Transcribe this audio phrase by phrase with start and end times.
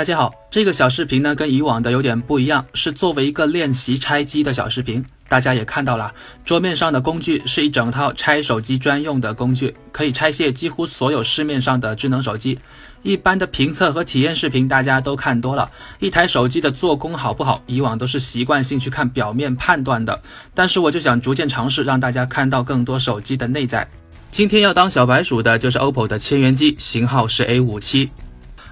[0.00, 5.04] 大家好，这个小视频呢跟以往的有点不一样，是作为一个练习拆机的小视频。
[5.28, 6.10] 大家也看到了，
[6.42, 12.58] 桌面上的工具是一整套拆手机专用的工具，可以拆卸几乎所有市面上的智能手机。
[13.02, 20.22] 一般的评测和体验视频大家都看多了，一台手机的做工好不好，以往都是习惯性去看表面判断的。
[20.54, 23.86] 但是我就想逐渐尝试，让大家看到更多手机的内在。
[24.30, 28.08] 今天要当小白鼠的就是 OPPO 的千元机，型号是 A 五七。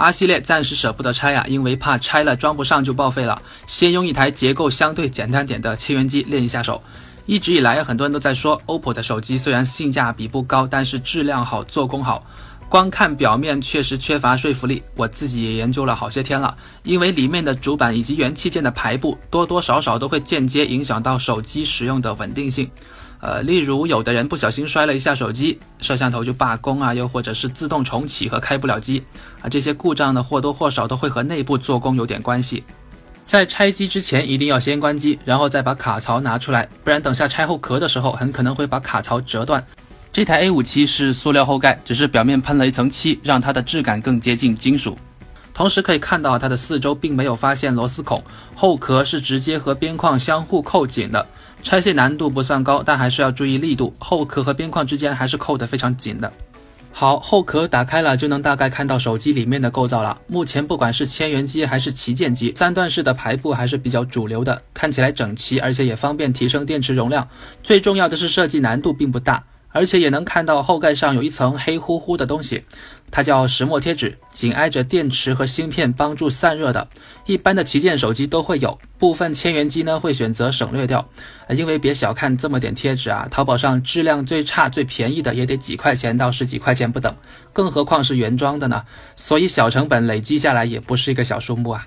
[0.00, 3.42] R 系列暂时舍不得拆呀，因为怕拆了装不上就报废了。
[3.66, 6.82] 先用一台结构相对简单点的千元机练一下手。
[7.26, 12.24] 一直以来，很多人都在说，OPPO 的手机虽然性价比不高，但是质量好，做工好。
[12.70, 14.80] 光看表面确实缺乏说服力。
[14.94, 22.70] 我自己也研究了好些天了，因为里面的主板以及元器件的排布，多多少少都会间接影响到手机使用的稳定性。
[23.18, 29.02] 呃，例如有的人不小心摔了一下手机，摄像头就罢工啊，又或者是自动重启和开不了机
[29.42, 32.62] 啊，这些故障呢或多或少都会和内部做工有点关系。
[33.26, 39.66] 在拆机之前一定要先关机，然后再把卡槽拿出来，不然等下拆后壳的时候很可能会把卡槽折断。
[40.12, 44.98] 这台 A 五七是塑料后盖，只是表面喷了一层漆，让它的质感更接近金属。
[45.54, 48.20] 同时可以看到它的四周并没有发现螺丝孔，
[48.56, 51.24] 后壳是直接和边框相互扣紧的。
[51.62, 53.94] 拆卸难度不算高，但还是要注意力度。
[53.98, 56.32] 后壳和边框之间还是扣得非常紧的。
[56.90, 60.18] 好，后壳打开了，就能大概看到手机里面的构造了。
[60.26, 67.28] 目前不管是千元机还是旗舰机，三段式的排布还是比较主流的，看起来整齐，而且也方便提升电池容量。
[67.62, 69.44] 最重要的是设计难度并不大。
[69.72, 72.64] 而且也能看到后盖上有一层黑乎乎的东西，
[73.10, 76.88] 它叫石墨贴纸，紧挨着电池和芯片，帮助散热的。
[77.26, 81.08] 一般的旗舰手机都会有，部分千元机呢会选择省略掉，
[81.50, 87.14] 因为别小看这么点贴纸啊，淘宝上质量最差、最便宜的也得几块钱到十几块钱不等，
[87.52, 88.84] 更何况是原装的呢？
[89.14, 91.86] 所以小成本累积下来也不是一个小数目啊。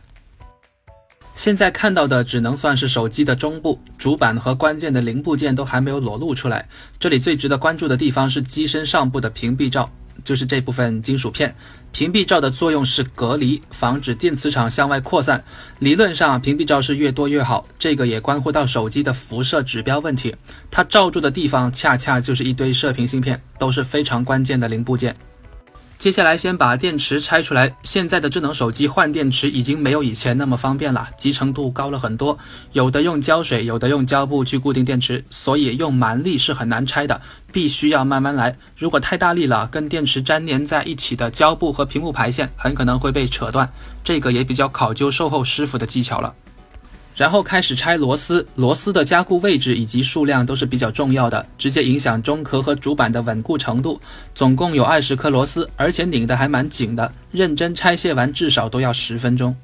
[1.36, 6.68] 现在看到的只能算是手机的中部，主板和关键的零部件都还没有裸露出来。
[7.00, 9.92] 这里最值得关注的地方是机身上部的屏蔽罩，
[10.24, 11.54] 就是这部分金属片。
[11.92, 15.44] 屏蔽罩的作用是隔离，防止电磁场向外扩散。
[15.80, 17.68] 理论上，屏蔽罩是越多越好。
[17.78, 20.36] 这个也关乎到手机的辐射指标问题。
[20.72, 25.16] 它罩住的地方恰恰就是一堆射频芯片，都是非常关键的零部件。
[26.04, 27.74] 接下来先把电池拆出来。
[27.84, 32.38] 现在的智能手机换电池已经没有以前那么方便了，集成度高了很多。
[32.74, 37.22] 有的用胶水，有的用胶布去固定电池，所以用蛮力是很难拆的，
[37.54, 38.54] 必须要慢慢来。
[38.76, 43.72] 如果太大力了，跟电池粘连在一起的胶布和屏幕排线很可能会被扯断。
[44.04, 46.34] 这个也比较考究售后师傅的技巧了。
[47.16, 54.02] 然后开始拆螺丝，螺丝的加固位置以及数量都是比较重要的，直接影响中壳和主板的稳固程度。
[54.34, 59.56] 总共有二十颗螺丝，而且拧得还蛮紧的，认真拆卸完至少都要十分钟。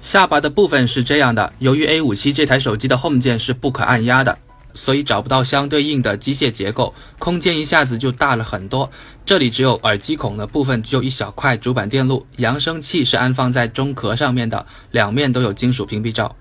[0.00, 4.36] 下巴的部分是这样的，由于 A 五七这台手机的 Home 键是不可按压的。
[4.74, 8.90] 所以找不到相对应的机械结构，空间一下子就大了很多。
[9.24, 16.34] 这里只有耳机孔的部分，只有一小块主板电路，扬声器是安放在中壳上面的，两面都有金属屏蔽罩。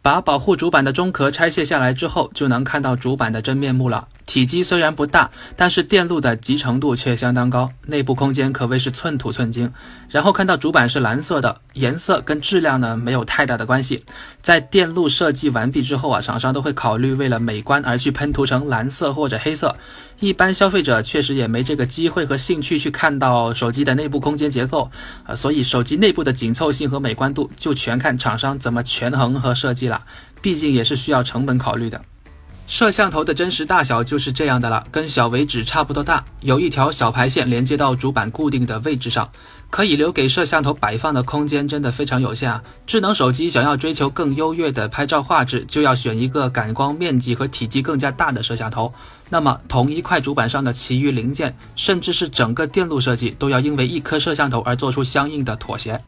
[0.00, 4.08] 把保护主板的中壳拆卸下来之后，就能看到主板的真面目了。
[4.26, 9.70] 体积虽然不大，但是电路的集成度却相当高，内部空间可谓是寸土寸金。
[10.08, 14.04] 然后看到主板是蓝色的，颜色跟质量呢没有太大的关系。
[14.40, 19.76] 在电路设计完毕之后啊，厂商都会考虑为了美观而去喷涂成蓝色或者黑色。
[20.20, 24.90] 一般消费者确实也没这个机会和兴趣去看到手机的内部空间结构
[25.24, 30.02] 啊，所以手机内部的紧凑性和美观度就全看厂商怎么权衡和设计了。
[30.40, 32.02] 毕竟也是需要成本考虑的。
[32.72, 39.30] 摄像头的真实大小就是这样的了，跟小尾指差不多大，有一条小排线连接到主板固定的位置上，
[39.68, 42.62] 可以留给摄像头摆放的空间真的非常有限啊。
[42.86, 48.90] 智能手机想要追求更优越的拍照画质，就要选一个感光面积和体积更加大的摄像头。
[49.28, 56.02] 那么同一块主板上的其余零件，甚至是整个电路设计，都要因为一颗摄像头而做出相应的妥协。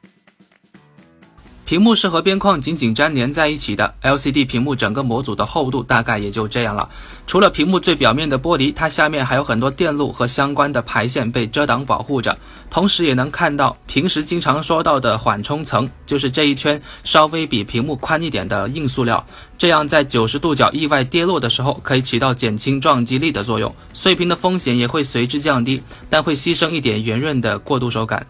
[1.67, 6.87] 屏幕是和边框紧紧粘连在一起的，LCD 屏幕整个模组的厚度大概也就这样了。
[7.27, 12.37] 除了屏幕最表面的玻璃，它下面还有很多电路和相关的排线被遮挡保护着。
[12.69, 19.25] 同时也能看到平时经常说到的缓冲层，就是这一圈稍微比屏幕宽一点的硬塑料，
[19.57, 28.27] 这样在九十度角意外跌落的时候，可以起到减轻撞击力的作用，碎屏的风险也会随之降低，但会牺牲一点圆润的过渡手感。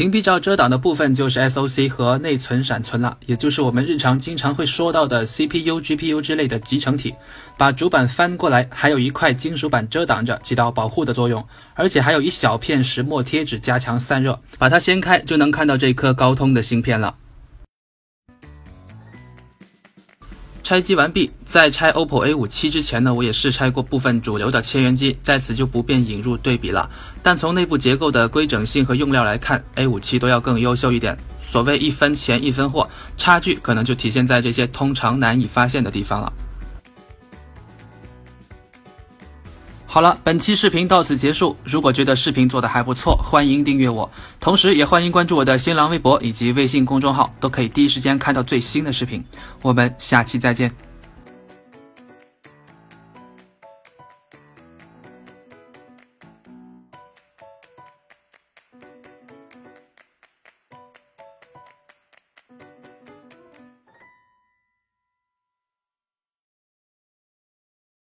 [0.00, 7.14] 屏蔽罩遮挡的部分就是 SOC 和内存闪存了，也就是我们日常经常会说到的 CPU、GPU 之类的集成体。
[7.58, 14.40] 把主板翻过来，还有一块金属板遮挡着，起到保护的作用，而且还有一小片石墨贴纸加强散热。
[14.58, 17.16] 把它掀开，就能看到这颗高通的芯片了。
[20.70, 26.88] 拆机完毕，在拆 OPPO A57 之前呢，我也试拆过部分主流的千元机，在此就不便引入对比了。
[27.24, 31.18] 但从内部结构的规整性和用料来看，A57 都要更优秀一点。
[31.40, 36.32] 所谓一分钱一分货，差距可能就体现在这些通常难以发现的地方了。
[39.92, 41.56] 好了，本期视频到此结束。
[41.64, 44.08] 如果觉得视频做的还不错，欢迎订阅我，
[44.38, 49.24] 同时也欢迎关注我的新浪微博以及微信公众号，都可以第一时间看到最新的视频。
[49.62, 50.89] 我们下期再见。